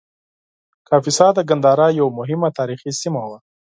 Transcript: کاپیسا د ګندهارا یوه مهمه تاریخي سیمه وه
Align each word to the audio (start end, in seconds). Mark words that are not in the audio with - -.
کاپیسا 0.87 1.27
د 1.33 1.39
ګندهارا 1.49 1.87
یوه 1.99 2.11
مهمه 2.19 2.49
تاریخي 2.59 2.91
سیمه 3.01 3.21
وه 3.29 3.37